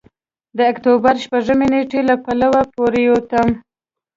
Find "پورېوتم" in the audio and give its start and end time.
2.73-3.49